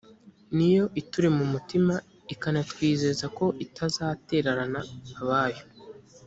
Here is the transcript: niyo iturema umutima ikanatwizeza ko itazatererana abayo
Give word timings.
niyo 0.55 0.85
iturema 1.01 1.39
umutima 1.47 1.93
ikanatwizeza 2.33 3.25
ko 3.37 3.45
itazatererana 3.65 4.79
abayo 5.19 5.63